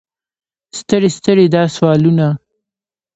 ستړي 0.79 1.09
ستړي 1.17 1.45
دا 1.55 1.63
سوالونه. 1.75 2.27